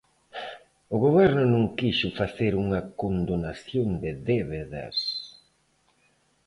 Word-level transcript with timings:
O 0.95 0.97
goberno 1.05 1.43
non 1.53 1.63
quixo 1.77 2.09
facer 2.19 2.53
unha 2.63 2.81
condonación 3.01 3.87
de 4.03 4.11
débedas. 4.29 4.97